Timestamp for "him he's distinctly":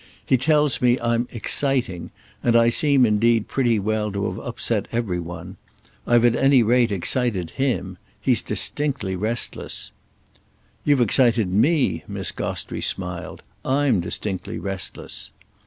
7.51-9.15